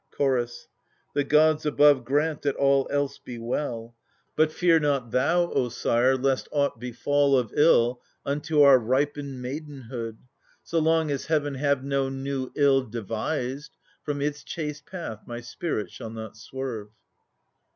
[0.01, 0.67] \ Vr Chorus.
[1.13, 3.95] The gods abbve grant that all else be well.
[4.35, 10.17] But fear not thou, O sire, lest aught befall Of ill unto our ripened maidenhood.
[10.63, 15.91] So long as Heaven have no new ill devised, From its chaste path my spirit
[15.91, 16.89] shall not swerve.